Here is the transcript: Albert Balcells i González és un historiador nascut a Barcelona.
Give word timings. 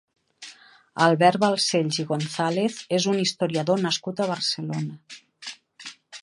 Albert 1.07 1.37
Balcells 1.43 1.99
i 2.03 2.05
González 2.11 2.79
és 2.99 3.07
un 3.13 3.21
historiador 3.25 3.85
nascut 3.85 4.23
a 4.23 4.29
Barcelona. 4.33 5.93